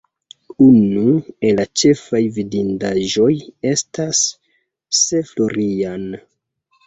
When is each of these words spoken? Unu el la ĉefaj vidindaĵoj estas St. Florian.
Unu 0.67 1.01
el 1.49 1.59
la 1.59 1.65
ĉefaj 1.81 2.21
vidindaĵoj 2.37 3.29
estas 3.73 4.21
St. 5.01 5.23
Florian. 5.33 6.09